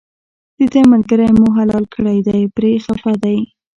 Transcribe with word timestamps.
دده 0.59 0.81
ملګری 0.91 1.29
مو 1.39 1.45
حلال 1.57 1.83
کړی 1.93 2.17
دی 2.27 2.41
پرې 2.55 2.71
خپه 2.85 3.11
دی. 3.23 3.37